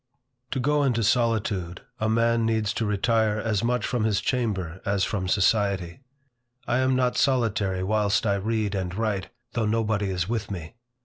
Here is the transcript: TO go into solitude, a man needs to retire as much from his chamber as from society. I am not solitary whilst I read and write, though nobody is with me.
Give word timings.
TO 0.49 0.59
go 0.59 0.81
into 0.81 1.03
solitude, 1.03 1.81
a 1.99 2.09
man 2.09 2.43
needs 2.43 2.73
to 2.73 2.87
retire 2.87 3.37
as 3.37 3.63
much 3.63 3.85
from 3.85 4.03
his 4.03 4.19
chamber 4.19 4.81
as 4.83 5.03
from 5.03 5.27
society. 5.27 5.99
I 6.65 6.79
am 6.79 6.95
not 6.95 7.17
solitary 7.17 7.83
whilst 7.83 8.25
I 8.25 8.33
read 8.37 8.73
and 8.73 8.95
write, 8.95 9.29
though 9.53 9.67
nobody 9.67 10.09
is 10.09 10.27
with 10.27 10.49
me. 10.49 10.73